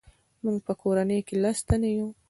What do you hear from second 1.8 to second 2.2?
یو.